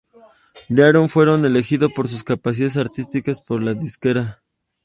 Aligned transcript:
Byron 0.67 1.09
fue 1.09 1.25
elegido 1.25 1.89
por 1.91 2.07
sus 2.07 2.23
capacidades 2.23 2.75
artísticas 2.75 3.39
por 3.43 3.61
la 3.61 3.75
disquera. 3.75 4.41